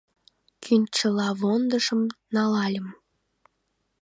[0.63, 2.01] Кӱнчылавондашым
[2.35, 2.87] налальым.